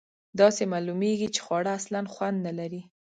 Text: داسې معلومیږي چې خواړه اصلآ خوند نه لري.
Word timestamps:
داسې 0.39 0.63
معلومیږي 0.73 1.27
چې 1.35 1.39
خواړه 1.45 1.71
اصلآ 1.79 1.99
خوند 2.13 2.37
نه 2.47 2.53
لري. 2.59 2.81